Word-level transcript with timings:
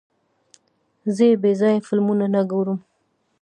زه 1.15 1.25
بېځایه 1.43 1.81
فلمونه 1.87 2.25
نه 2.35 2.41
ګورم. 2.51 2.79